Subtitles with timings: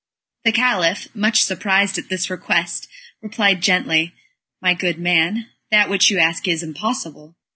[0.45, 2.87] The Caliph, much surprised at this request,
[3.21, 4.15] replied gently:
[4.59, 7.35] "My good man, that which you ask is impossible.